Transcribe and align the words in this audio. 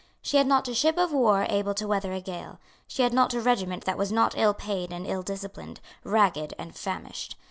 She 0.23 0.37
had 0.37 0.47
not 0.47 0.67
a 0.67 0.73
ship 0.73 0.97
of 0.97 1.13
war 1.13 1.45
able 1.47 1.75
to 1.75 1.87
weather 1.87 2.11
a 2.11 2.19
gale. 2.21 2.57
She 2.87 3.03
had 3.03 3.13
not 3.13 3.35
a 3.35 3.39
regiment 3.39 3.85
that 3.85 3.99
was 3.99 4.11
not 4.11 4.33
ill 4.35 4.55
paid 4.55 4.91
and 4.91 5.05
ill 5.05 5.21
disciplined, 5.21 5.79
ragged 6.03 6.55
and 6.57 6.75
famished. 6.75 7.37